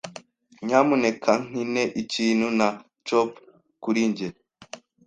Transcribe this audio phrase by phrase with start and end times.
[0.65, 2.67] Nyamuneka nkine ikintu na
[3.07, 3.41] Chopin
[3.83, 4.27] kuri njye.